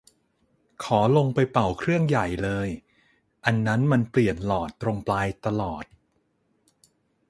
[0.83, 2.69] ขอลงไปเป่าเครื่องใหญ่เลย
[3.45, 5.85] อันนั้นมันเปลี่ยนหลอดตรงปลายตลอด